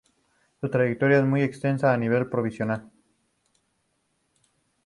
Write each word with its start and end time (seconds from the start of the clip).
Su 0.59 0.67
trayectoria 0.67 1.19
es 1.19 1.25
muy 1.25 1.43
extensa 1.43 1.93
a 1.93 1.97
nivel 1.99 2.25
provincial. 2.27 2.89